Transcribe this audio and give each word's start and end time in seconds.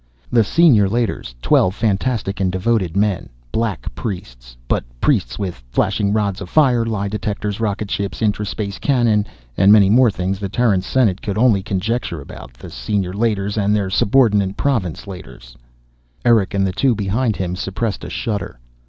The 0.31 0.43
Senior 0.43 0.89
Leiters, 0.89 1.35
twelve 1.43 1.75
fanatic 1.75 2.39
and 2.39 2.51
devoted 2.51 2.97
men, 2.97 3.29
black 3.51 3.93
priests, 3.93 4.57
but 4.67 4.83
priests 4.99 5.37
with 5.37 5.61
flashing 5.69 6.11
rods 6.11 6.41
of 6.41 6.49
fire, 6.49 6.83
lie 6.83 7.07
detectors, 7.07 7.59
rocket 7.59 7.91
ships, 7.91 8.19
intra 8.19 8.47
space 8.47 8.79
cannon, 8.79 9.27
many 9.55 9.91
more 9.91 10.09
things 10.09 10.39
the 10.39 10.49
Terran 10.49 10.81
Senate 10.81 11.21
could 11.21 11.37
only 11.37 11.61
conjecture 11.61 12.19
about. 12.19 12.53
The 12.55 12.71
Senior 12.71 13.13
Leiters 13.13 13.59
and 13.59 13.75
their 13.75 13.91
subordinate 13.91 14.57
Province 14.57 15.05
Leiters 15.05 15.55
Erick 16.25 16.55
and 16.55 16.65
the 16.65 16.71
two 16.73 16.95
behind 16.95 17.35
him 17.35 17.55
suppressed 17.55 18.03
a 18.03 18.09
shudder. 18.09 18.59